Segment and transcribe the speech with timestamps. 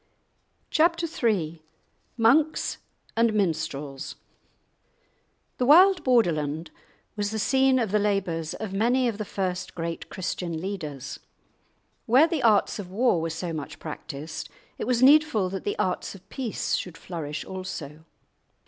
[0.71, 1.61] *Chapter III*
[2.17, 2.79] *Monks
[3.15, 4.15] and Minstrels*
[5.59, 6.71] The wild Borderland
[7.15, 11.19] was the scene of the labours of many ol the first great Christian leaders.
[12.07, 16.15] Where the arts of war were so much practised, it was needful that the arts
[16.15, 18.03] of peace should flourish also.